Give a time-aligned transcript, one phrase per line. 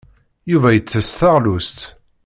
[0.51, 1.79] Yuba yettess taɣlust.